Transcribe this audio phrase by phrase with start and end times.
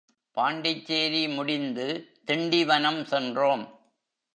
[0.37, 1.87] பாண்டிச்சேரி முடிந்து
[2.27, 3.63] திண்டிவனம் சென்றோம்.